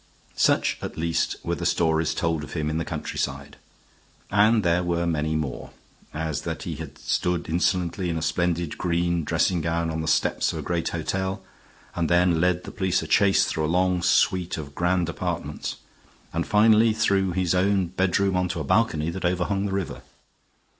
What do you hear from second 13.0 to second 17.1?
a chase through a long suite of grand apartments, and finally